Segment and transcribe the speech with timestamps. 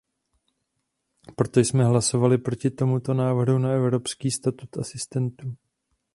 [1.35, 5.55] Proto jsme hlasovali proti tomuto návrhu na evropský statut asistentů.